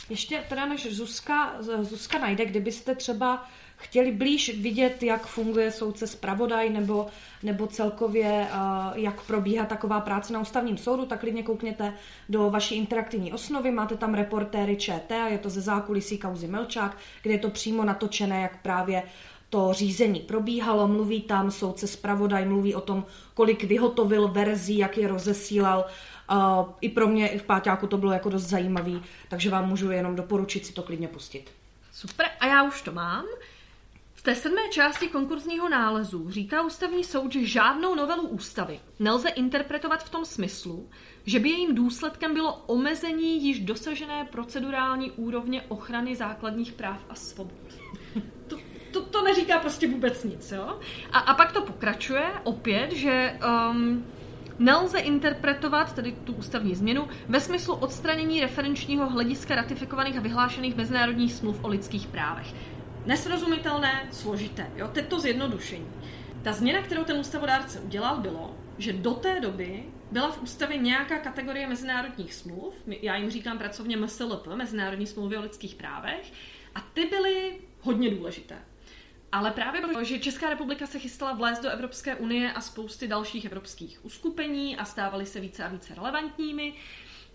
[0.09, 3.49] Ještě teda než Zuzka, Zuzka najde, kdybyste třeba
[3.81, 7.07] chtěli blíž vidět, jak funguje soudce zpravodaj nebo,
[7.43, 8.47] nebo celkově,
[8.95, 11.95] jak probíhá taková práce na ústavním soudu, tak klidně koukněte
[12.29, 13.71] do vaší interaktivní osnovy.
[13.71, 17.85] Máte tam reportéry ČT a je to ze zákulisí kauzy Melčák, kde je to přímo
[17.85, 19.03] natočené, jak právě
[19.51, 25.09] to řízení probíhalo, mluví tam soudce zpravodaj, mluví o tom, kolik vyhotovil verzí, jak je
[25.09, 25.85] rozesílal.
[26.33, 29.91] Uh, I pro mě, i v Páťáku to bylo jako dost zajímavý, takže vám můžu
[29.91, 31.51] jenom doporučit si to klidně pustit.
[31.93, 33.25] Super, a já už to mám.
[34.21, 40.05] V té sedmé části konkurzního nálezu říká ústavní soud, že žádnou novelu ústavy nelze interpretovat
[40.05, 40.89] v tom smyslu,
[41.27, 47.81] že by jejím důsledkem bylo omezení již dosažené procedurální úrovně ochrany základních práv a svobod.
[48.47, 48.57] To,
[48.93, 50.81] to, to neříká prostě vůbec nic, jo?
[51.13, 53.39] A, a pak to pokračuje opět, že
[53.71, 54.07] um,
[54.59, 61.33] nelze interpretovat tedy tu ústavní změnu ve smyslu odstranění referenčního hlediska ratifikovaných a vyhlášených mezinárodních
[61.33, 62.55] smluv o lidských právech
[63.07, 64.71] nesrozumitelné, složité.
[64.77, 64.89] Jo?
[64.89, 65.93] Teď to zjednodušení.
[66.43, 71.19] Ta změna, kterou ten ústavodárce udělal, bylo, že do té doby byla v ústavě nějaká
[71.19, 76.33] kategorie mezinárodních smluv, já jim říkám pracovně MSLP, Mezinárodní smlouvy o lidských právech,
[76.75, 78.59] a ty byly hodně důležité.
[79.33, 83.45] Ale právě proto, že Česká republika se chystala vlézt do Evropské unie a spousty dalších
[83.45, 86.75] evropských uskupení a stávaly se více a více relevantními,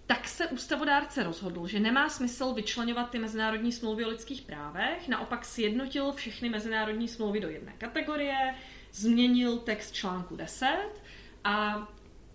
[0.08, 5.46] tak se ústavodárce rozhodl, že nemá smysl vyčlenovat ty mezinárodní smlouvy o lidských právech, naopak
[5.46, 8.56] sjednotil všechny mezinárodní smlouvy do jedné kategorie,
[8.92, 10.68] změnil text článku 10
[11.44, 11.88] a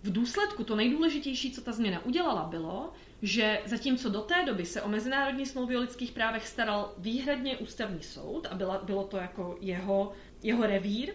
[0.03, 4.83] v důsledku to nejdůležitější, co ta změna udělala, bylo, že zatímco do té doby se
[4.83, 9.59] o mezinárodní smlouvy o lidských právech staral výhradně ústavní soud a byla, bylo to jako
[9.61, 11.13] jeho, jeho revír,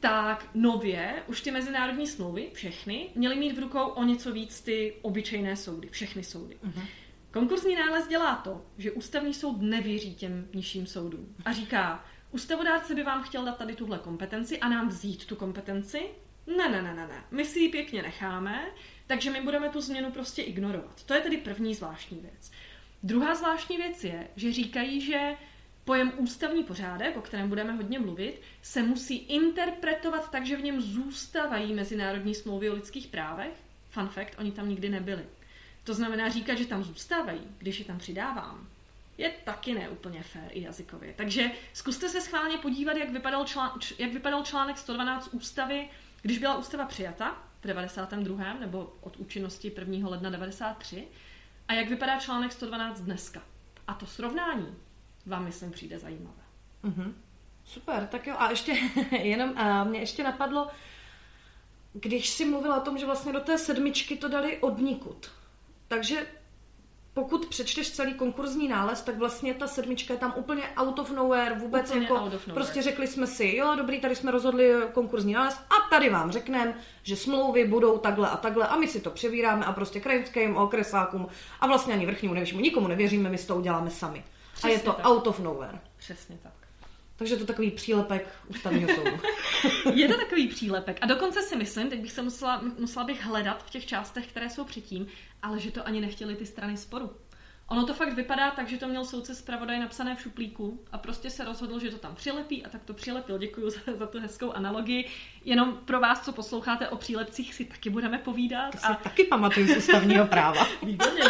[0.00, 4.94] tak nově už ty mezinárodní smlouvy, všechny, měly mít v rukou o něco víc ty
[5.02, 6.56] obyčejné soudy, všechny soudy.
[6.66, 6.82] Uh-huh.
[7.30, 13.02] Konkurzní nález dělá to, že ústavní soud nevěří těm nižším soudům a říká, ústavodárce by
[13.02, 16.00] vám chtěl dát tady tuhle kompetenci a nám vzít tu kompetenci.
[16.46, 17.24] Ne, ne, ne, ne, ne.
[17.30, 18.70] My si ji pěkně necháme,
[19.06, 21.04] takže my budeme tu změnu prostě ignorovat.
[21.04, 22.50] To je tedy první zvláštní věc.
[23.02, 25.36] Druhá zvláštní věc je, že říkají, že
[25.84, 30.80] pojem ústavní pořádek, o kterém budeme hodně mluvit, se musí interpretovat tak, že v něm
[30.80, 33.52] zůstávají mezinárodní smlouvy o lidských právech.
[33.90, 35.24] Fun fact, oni tam nikdy nebyli.
[35.84, 38.68] To znamená říkat, že tam zůstávají, když je tam přidávám,
[39.18, 41.14] je taky neúplně fér i jazykově.
[41.16, 45.88] Takže zkuste se schválně podívat, jak vypadal, člán, jak vypadal článek 112 ústavy,
[46.22, 48.54] když byla ústava přijata v 92.
[48.54, 50.08] nebo od účinnosti 1.
[50.08, 51.08] ledna 93.
[51.68, 53.42] A jak vypadá článek 112 dneska.
[53.86, 54.76] A to srovnání
[55.30, 56.42] vám, myslím, přijde zajímavé.
[56.84, 57.12] Mm-hmm.
[57.64, 58.34] Super, tak jo.
[58.38, 58.76] A ještě
[59.22, 60.68] jenom, a mě ještě napadlo,
[61.92, 65.30] když si mluvila o tom, že vlastně do té sedmičky to dali odnikud.
[65.88, 66.26] Takže
[67.14, 71.54] pokud přečteš celý konkurzní nález, tak vlastně ta sedmička je tam úplně out of nowhere,
[71.54, 72.38] vůbec úplně jako, nowhere.
[72.54, 76.74] prostě řekli jsme si, jo, dobrý, tady jsme rozhodli konkurzní nález a tady vám řekneme,
[77.02, 81.28] že smlouvy budou takhle a takhle a my si to převíráme a prostě krajinským okresákům
[81.60, 84.24] a vlastně ani vrchnímu nevyššímu nikomu nevěříme, my si to uděláme sami.
[84.60, 85.06] Přesně a je to tak.
[85.06, 85.78] out of nowhere.
[85.96, 86.52] Přesně tak.
[87.16, 89.20] Takže to takový přílepek ústavního soudu.
[89.94, 90.98] je to takový přílepek.
[91.00, 94.50] A dokonce si myslím, teď bych se musela, musela bych hledat v těch částech, které
[94.50, 95.06] jsou předtím,
[95.42, 97.10] ale že to ani nechtěli ty strany sporu.
[97.70, 101.30] Ono to fakt vypadá tak, že to měl soudce zpravodaj napsané v šuplíku a prostě
[101.30, 103.38] se rozhodl, že to tam přilepí a tak to přilepil.
[103.38, 105.08] Děkuji za, za tu hezkou analogii.
[105.44, 108.72] Jenom pro vás, co posloucháte o přílepcích, si taky budeme povídat.
[108.72, 108.94] To a...
[108.94, 110.66] si taky pamatuju z ústavního práva.
[110.82, 111.22] Výborně,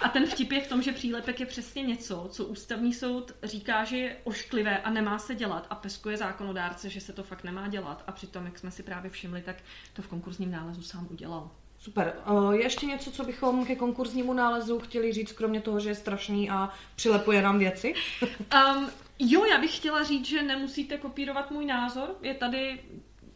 [0.00, 3.84] A ten vtip je v tom, že přílepek je přesně něco, co ústavní soud říká,
[3.84, 7.68] že je ošklivé a nemá se dělat a peskuje zákonodárce, že se to fakt nemá
[7.68, 8.04] dělat.
[8.06, 9.56] A přitom, jak jsme si právě všimli, tak
[9.92, 11.50] to v konkurzním nálezu sám udělal.
[11.80, 12.14] Super.
[12.52, 16.50] Je ještě něco, co bychom ke konkurznímu nálezu chtěli říct, kromě toho, že je strašný
[16.50, 17.94] a přilepuje nám věci?
[18.76, 22.16] um, jo, já bych chtěla říct, že nemusíte kopírovat můj názor.
[22.22, 22.80] Je tady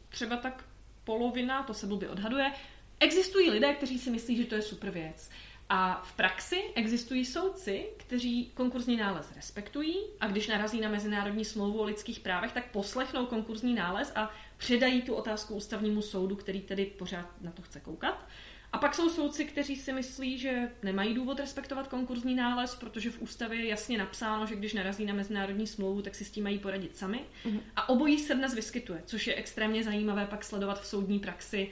[0.09, 0.65] třeba tak
[1.05, 2.53] polovina, to se blbě odhaduje.
[3.01, 5.31] Existují lidé, kteří si myslí, že to je super věc.
[5.69, 11.81] A v praxi existují soudci, kteří konkurzní nález respektují a když narazí na mezinárodní smlouvu
[11.81, 16.87] o lidských právech, tak poslechnou konkurzní nález a předají tu otázku ústavnímu soudu, který tedy
[16.87, 18.27] pořád na to chce koukat.
[18.73, 23.23] A pak jsou soudci, kteří si myslí, že nemají důvod respektovat konkurzní nález, protože v
[23.23, 26.59] ústavě je jasně napsáno, že když narazí na mezinárodní smlouvu, tak si s tím mají
[26.59, 27.21] poradit sami.
[27.45, 27.61] Mm-hmm.
[27.77, 31.71] A obojí se dnes vyskytuje, což je extrémně zajímavé pak sledovat v soudní praxi,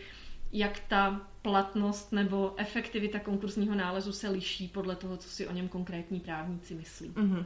[0.53, 5.68] jak ta platnost nebo efektivita konkurzního nálezu se liší podle toho, co si o něm
[5.68, 7.09] konkrétní právníci myslí.
[7.09, 7.45] Mm-hmm.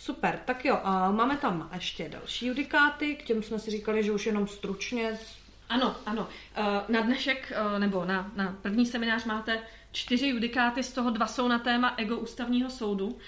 [0.00, 4.12] Super, tak jo, a máme tam ještě další judikáty, k těm jsme si říkali, že
[4.12, 5.18] už jenom stručně.
[5.68, 6.28] Ano, ano.
[6.56, 11.26] Eh, na dnešek, eh, nebo na, na první seminář máte čtyři judikáty, z toho dva
[11.26, 13.18] jsou na téma ego ústavního soudu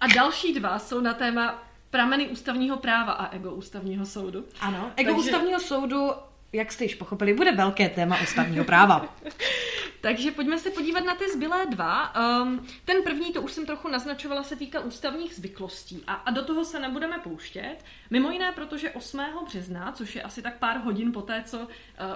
[0.00, 4.44] a další dva jsou na téma prameny ústavního práva a ego ústavního soudu.
[4.60, 5.26] Ano, ego Takže...
[5.26, 6.10] ústavního soudu
[6.52, 9.14] jak jste již pochopili, bude velké téma ústavního práva.
[10.02, 12.14] Takže pojďme se podívat na ty zbylé dva.
[12.42, 16.44] Um, ten první, to už jsem trochu naznačovala, se týká ústavních zvyklostí a, a do
[16.44, 17.76] toho se nebudeme pouštět.
[18.10, 19.20] Mimo jiné, protože 8.
[19.44, 21.66] března, což je asi tak pár hodin poté, co uh,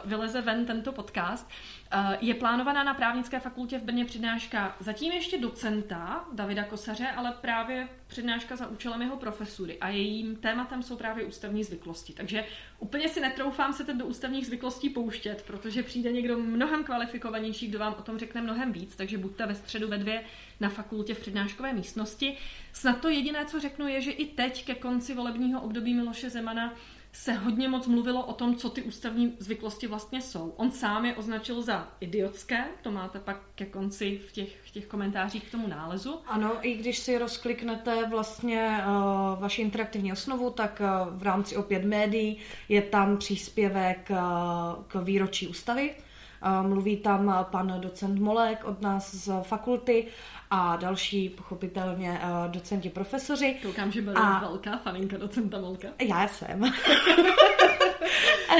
[0.04, 1.50] vyleze ven tento podcast,
[1.94, 7.32] uh, je plánovaná na právnické fakultě v Brně přednáška zatím ještě docenta Davida Kosaře, ale
[7.40, 12.12] právě přednáška za účelem jeho profesury a jejím tématem jsou právě ústavní zvyklosti.
[12.12, 12.44] Takže
[12.78, 17.78] úplně si netroufám se teď do ústavních zvyklostí pouštět, protože přijde někdo mnohem kvalifikovanější, kdo
[17.78, 20.24] vám o tom řekne mnohem víc, takže buďte ve středu ve dvě
[20.60, 22.36] na fakultě v přednáškové místnosti.
[22.72, 26.74] Snad to jediné, co řeknu, je, že i teď ke konci volebního období Miloše Zemana
[27.16, 30.54] se hodně moc mluvilo o tom, co ty ústavní zvyklosti vlastně jsou.
[30.56, 34.86] On sám je označil za idiotské, to máte pak ke konci v těch, v těch
[34.86, 36.20] komentářích k tomu nálezu.
[36.26, 41.84] Ano, i když si rozkliknete vlastně uh, vaši interaktivní osnovu, tak uh, v rámci opět
[41.84, 44.16] médií je tam příspěvek uh,
[44.86, 45.94] k výročí ústavy.
[46.62, 50.06] Mluví tam pan docent Molek od nás z fakulty
[50.50, 53.56] a další pochopitelně uh, docenti profesoři.
[53.62, 54.40] Koukám, že byla a...
[54.40, 55.88] velká faninka docenta Molka.
[56.08, 56.64] Já jsem.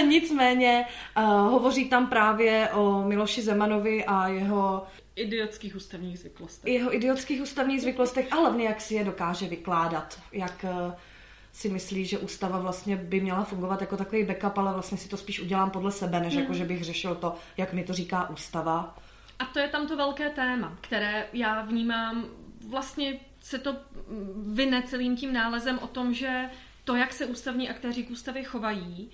[0.09, 0.85] nicméně
[1.17, 4.87] uh, hovoří tam právě o Miloši Zemanovi a jeho
[5.17, 6.73] idiotských ústavních zvyklostech.
[6.73, 10.21] Jeho idiotských ústavních zvyklostech a hlavně, jak si je dokáže vykládat.
[10.33, 10.93] Jak uh,
[11.57, 15.17] si myslí, že ústava vlastně by měla fungovat jako takový backup, ale vlastně si to
[15.17, 16.41] spíš udělám podle sebe, než mm.
[16.41, 18.99] jako, že bych řešil to, jak mi to říká ústava.
[19.39, 22.27] A to je tam to velké téma, které já vnímám,
[22.69, 23.77] vlastně se to
[24.37, 26.51] vyne celým tím nálezem o tom, že
[26.85, 29.11] to, jak se ústavní aktéři k ústavě chovají,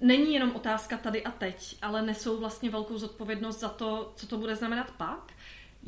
[0.00, 4.38] není jenom otázka tady a teď, ale nesou vlastně velkou zodpovědnost za to, co to
[4.38, 5.32] bude znamenat pak.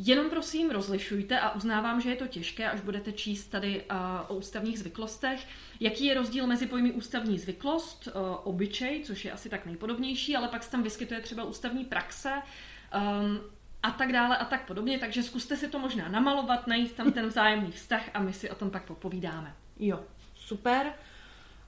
[0.01, 3.85] Jenom prosím rozlišujte a uznávám, že je to těžké, až budete číst tady
[4.29, 5.47] o ústavních zvyklostech.
[5.81, 8.09] Jaký je rozdíl mezi pojmy ústavní zvyklost,
[8.45, 13.41] obyčej, což je asi tak nejpodobnější, ale pak se tam vyskytuje třeba ústavní praxe um,
[13.83, 14.99] a tak dále a tak podobně.
[14.99, 18.55] Takže zkuste si to možná namalovat, najít tam ten vzájemný vztah a my si o
[18.55, 19.55] tom pak popovídáme.
[19.79, 20.01] Jo,
[20.35, 20.93] super.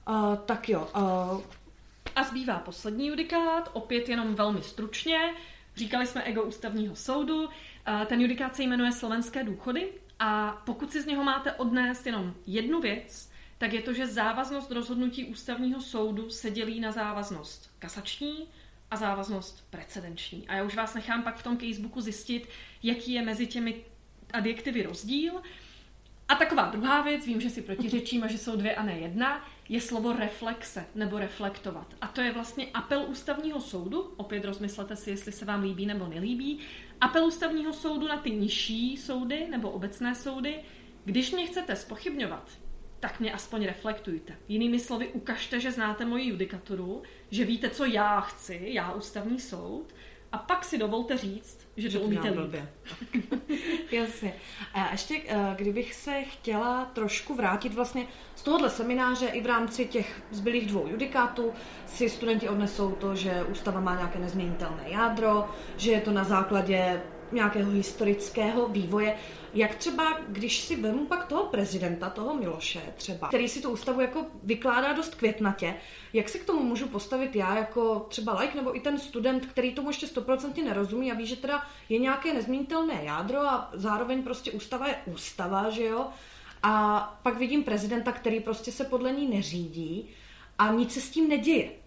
[0.09, 0.89] Uh, tak jo.
[0.95, 1.41] Uh...
[2.15, 5.33] A zbývá poslední judikát, opět jenom velmi stručně.
[5.75, 7.49] Říkali jsme ego ústavního soudu.
[8.05, 12.81] Ten judikát se jmenuje Slovenské důchody a pokud si z něho máte odnést jenom jednu
[12.81, 18.47] věc, tak je to, že závaznost rozhodnutí ústavního soudu se dělí na závaznost kasační
[18.91, 20.47] a závaznost precedenční.
[20.47, 22.49] A já už vás nechám pak v tom casebooku zjistit,
[22.83, 23.85] jaký je mezi těmi
[24.33, 25.41] adjektivy rozdíl.
[26.27, 29.45] A taková druhá věc, vím, že si protiřečím a že jsou dvě a ne jedna,
[29.69, 31.95] je slovo reflexe nebo reflektovat.
[32.01, 36.07] A to je vlastně apel ústavního soudu, opět rozmyslete si, jestli se vám líbí nebo
[36.07, 36.59] nelíbí,
[37.01, 40.59] apel ústavního soudu na ty nižší soudy nebo obecné soudy,
[41.05, 42.51] když mě chcete spochybňovat,
[42.99, 44.35] tak mě aspoň reflektujte.
[44.47, 49.93] Jinými slovy, ukažte, že znáte moji judikaturu, že víte, co já chci, já ústavní soud,
[50.31, 52.55] a pak si dovolte říct, že, že to umíte líp.
[53.91, 54.33] Jasně.
[54.73, 59.85] A ještě, eh, kdybych se chtěla trošku vrátit vlastně z tohohle semináře i v rámci
[59.85, 61.53] těch zbylých dvou judikátů
[61.85, 67.01] si studenti odnesou to, že ústava má nějaké nezměnitelné jádro, že je to na základě
[67.31, 69.17] nějakého historického vývoje.
[69.53, 74.01] Jak třeba, když si vemu pak toho prezidenta, toho Miloše třeba, který si tu ústavu
[74.01, 75.75] jako vykládá dost květnatě,
[76.13, 79.73] jak se k tomu můžu postavit já jako třeba like nebo i ten student, který
[79.73, 84.51] tomu ještě stoprocentně nerozumí a ví, že teda je nějaké nezměnitelné jádro a zároveň prostě
[84.51, 86.07] ústava je ústava, že jo?
[86.63, 90.09] A pak vidím prezidenta, který prostě se podle ní neřídí
[90.57, 91.80] a nic se s tím neděje.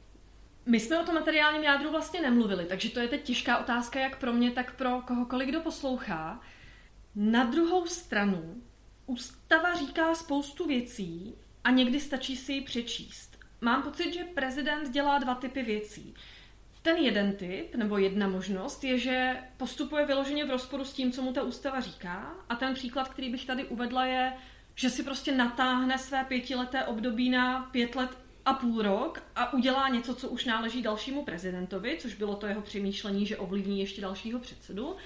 [0.66, 4.18] My jsme o tom materiálním jádru vlastně nemluvili, takže to je teď těžká otázka jak
[4.18, 6.40] pro mě, tak pro kohokoliv, kdo poslouchá.
[7.14, 8.62] Na druhou stranu,
[9.06, 13.38] ústava říká spoustu věcí a někdy stačí si ji přečíst.
[13.60, 16.14] Mám pocit, že prezident dělá dva typy věcí.
[16.82, 21.22] Ten jeden typ, nebo jedna možnost, je, že postupuje vyloženě v rozporu s tím, co
[21.22, 22.34] mu ta ústava říká.
[22.48, 24.32] A ten příklad, který bych tady uvedla, je,
[24.74, 29.88] že si prostě natáhne své pětileté období na pět let a půl rok a udělá
[29.88, 34.38] něco, co už náleží dalšímu prezidentovi, což bylo to jeho přemýšlení, že ovlivní ještě dalšího
[34.38, 34.96] předsedu.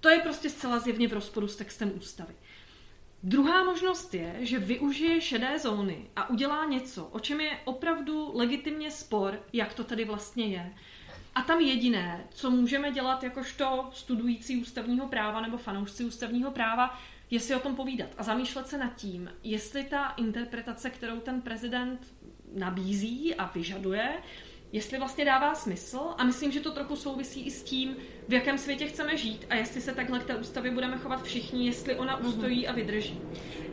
[0.00, 2.34] To je prostě zcela zjevně v rozporu s textem ústavy.
[3.22, 8.90] Druhá možnost je, že využije šedé zóny a udělá něco, o čem je opravdu legitimně
[8.90, 10.74] spor, jak to tady vlastně je.
[11.34, 16.98] A tam jediné, co můžeme dělat jakožto studující ústavního práva nebo fanoušci ústavního práva,
[17.30, 21.42] je si o tom povídat a zamýšlet se nad tím, jestli ta interpretace, kterou ten
[21.42, 22.14] prezident
[22.54, 24.22] nabízí a vyžaduje,
[24.72, 27.96] jestli vlastně dává smysl a myslím, že to trochu souvisí i s tím,
[28.28, 31.66] v jakém světě chceme žít a jestli se takhle k té ústavě budeme chovat všichni,
[31.66, 32.26] jestli ona mhm.
[32.26, 33.20] ustojí a vydrží.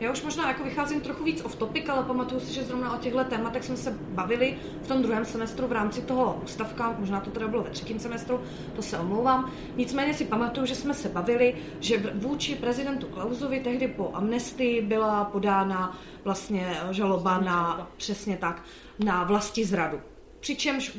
[0.00, 2.98] Já už možná jako vycházím trochu víc off topic, ale pamatuju si, že zrovna o
[2.98, 7.30] těchto tématech jsme se bavili v tom druhém semestru v rámci toho ústavka, možná to
[7.30, 8.42] teda bylo ve třetím semestru,
[8.76, 9.52] to se omlouvám.
[9.76, 15.24] Nicméně si pamatuju, že jsme se bavili, že vůči prezidentu Klausovi tehdy po amnestii byla
[15.24, 18.62] podána vlastně žaloba na, přesně tak,
[18.98, 20.00] na vlasti zradu
[20.44, 20.98] Přičemž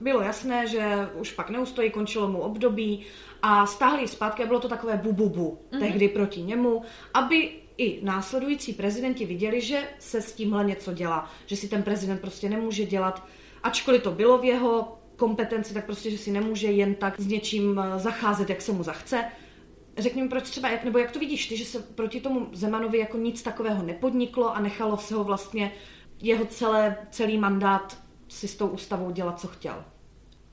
[0.00, 3.00] bylo jasné, že už pak neustojí, končilo mu období
[3.42, 5.78] a stáhli zpátky a bylo to takové bububu mm-hmm.
[5.78, 6.82] tehdy proti němu,
[7.14, 12.20] aby i následující prezidenti viděli, že se s tímhle něco dělá, že si ten prezident
[12.20, 13.26] prostě nemůže dělat,
[13.62, 17.78] ačkoliv to bylo v jeho kompetenci, tak prostě, že si nemůže jen tak s něčím
[17.78, 19.24] eh, zacházet, jak se mu zachce.
[19.98, 22.98] Řekni mi, proč třeba, jak, nebo jak to vidíš ty, že se proti tomu Zemanovi
[22.98, 25.72] jako nic takového nepodniklo a nechalo se ho vlastně
[26.22, 28.01] jeho celé, celý mandát
[28.32, 29.84] si s tou ústavou dělat, co chtěl.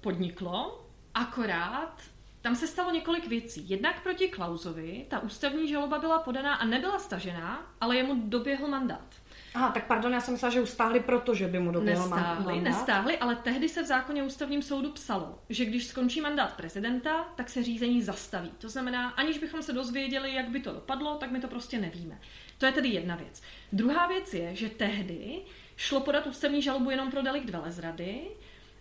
[0.01, 2.01] Podniklo, akorát
[2.41, 3.69] tam se stalo několik věcí.
[3.69, 9.15] Jednak proti Klausovi ta ústavní žaloba byla podaná a nebyla stažená, ale jemu doběhl mandát.
[9.53, 12.69] Aha, tak pardon, já jsem myslela, že ustáhli, protože by mu doběhl nestáhli, mandát.
[12.69, 17.49] Nestáhli, ale tehdy se v zákoně ústavním soudu psalo, že když skončí mandát prezidenta, tak
[17.49, 18.51] se řízení zastaví.
[18.57, 22.19] To znamená, aniž bychom se dozvěděli, jak by to dopadlo, tak my to prostě nevíme.
[22.57, 23.41] To je tedy jedna věc.
[23.71, 25.41] Druhá věc je, že tehdy
[25.79, 28.21] šlo podat ústavní žalobu jenom pro delikt velezrady,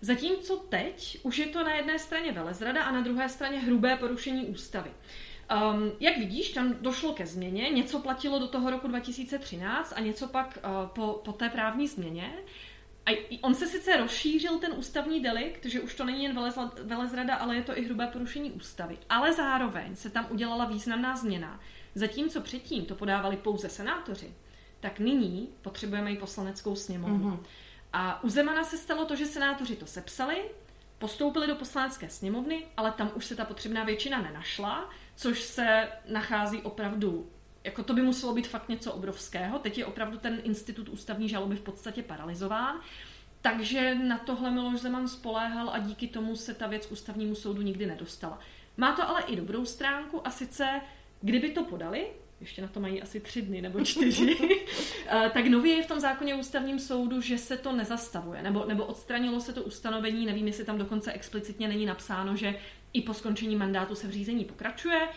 [0.01, 4.47] zatímco teď už je to na jedné straně velezrada a na druhé straně hrubé porušení
[4.47, 4.91] ústavy.
[4.91, 10.29] Um, jak vidíš, tam došlo ke změně, něco platilo do toho roku 2013 a něco
[10.29, 12.33] pak uh, po, po té právní změně.
[13.07, 17.57] A on se sice rozšířil ten ústavní delikt, že už to není jen velezrada, ale
[17.57, 18.99] je to i hrubé porušení ústavy.
[19.09, 21.61] Ale zároveň se tam udělala významná změna.
[21.94, 24.35] Zatímco předtím to podávali pouze senátoři,
[24.81, 27.31] tak nyní potřebujeme i poslaneckou sněmovnu.
[27.31, 27.46] Mm-hmm.
[27.92, 30.44] A u Zemana se stalo to, že senátoři to sepsali,
[30.98, 36.62] postoupili do poslanecké sněmovny, ale tam už se ta potřebná většina nenašla, což se nachází
[36.62, 37.29] opravdu
[37.64, 39.58] jako to by muselo být fakt něco obrovského.
[39.58, 42.81] Teď je opravdu ten institut ústavní žaloby v podstatě paralizován.
[43.42, 47.87] Takže na tohle Miloš Zeman spoléhal a díky tomu se ta věc ústavnímu soudu nikdy
[47.87, 48.38] nedostala.
[48.76, 50.81] Má to ale i dobrou stránku a sice,
[51.20, 52.06] kdyby to podali,
[52.41, 54.37] ještě na to mají asi tři dny nebo čtyři,
[55.09, 58.85] eh, tak nově je v tom zákoně ústavním soudu, že se to nezastavuje, nebo, nebo
[58.85, 62.55] odstranilo se to ustanovení, nevím, jestli tam dokonce explicitně není napsáno, že
[62.93, 65.09] i po skončení mandátu se v řízení pokračuje.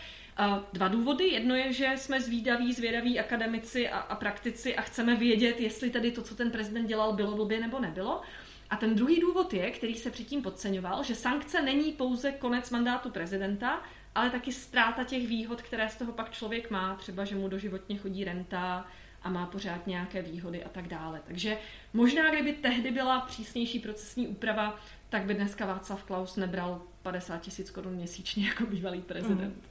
[0.74, 1.28] Dva důvody.
[1.28, 6.12] Jedno je, že jsme zvídaví, zvědaví akademici a, a praktici a chceme vědět, jestli tedy
[6.12, 8.22] to, co ten prezident dělal, bylo blbě nebo nebylo.
[8.70, 13.10] A ten druhý důvod je, který se předtím podceňoval, že sankce není pouze konec mandátu
[13.10, 13.84] prezidenta,
[14.16, 17.98] ale taky ztráta těch výhod, které z toho pak člověk má, třeba, že mu doživotně
[17.98, 18.86] chodí renta
[19.24, 21.22] a má pořád nějaké výhody a tak dále.
[21.28, 21.58] Takže
[21.94, 27.72] možná, kdyby tehdy byla přísnější procesní úprava, tak by dneska Václav Klaus nebral 50 tisíc
[27.72, 29.56] korun měsíčně jako bývalý prezident.
[29.56, 29.62] Mm.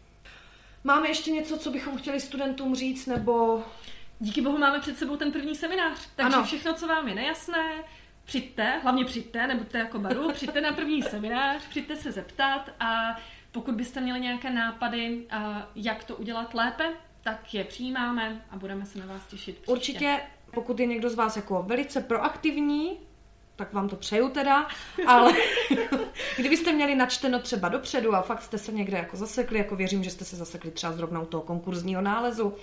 [0.85, 3.65] Máme ještě něco, co bychom chtěli studentům říct, nebo...
[4.23, 6.45] Díky bohu máme před sebou ten první seminář, takže ano.
[6.45, 7.85] všechno, co vám je nejasné,
[8.25, 13.21] přijďte, hlavně přijďte, nebuďte jako baru, přijďte na první seminář, přijďte se zeptat a
[13.53, 15.27] pokud byste měli nějaké nápady,
[15.75, 16.85] jak to udělat lépe,
[17.23, 19.73] tak je přijímáme a budeme se na vás těšit příště.
[19.73, 20.21] Určitě,
[20.55, 22.99] pokud je někdo z vás jako velice proaktivní,
[23.57, 24.69] tak vám to přeju teda,
[25.07, 25.33] ale
[26.37, 30.11] kdybyste měli načteno třeba dopředu a fakt jste se někde jako zasekli, jako věřím, že
[30.11, 32.55] jste se zasekli třeba zrovna u toho konkurzního nálezu,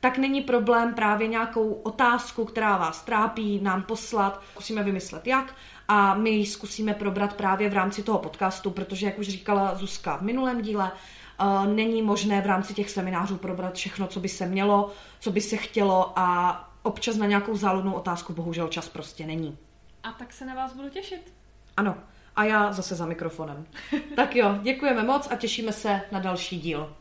[0.00, 5.54] tak není problém právě nějakou otázku, která vás trápí, nám poslat, musíme vymyslet jak
[5.88, 10.16] a my ji zkusíme probrat právě v rámci toho podcastu, protože, jak už říkala Zuzka
[10.16, 10.92] v minulém díle,
[11.40, 15.40] uh, není možné v rámci těch seminářů probrat všechno, co by se mělo, co by
[15.40, 19.58] se chtělo a občas na nějakou záludnou otázku bohužel čas prostě není.
[20.02, 21.32] A tak se na vás budu těšit.
[21.76, 21.94] Ano,
[22.36, 23.66] a já zase za mikrofonem.
[24.16, 26.96] tak jo, děkujeme moc a těšíme se na další díl.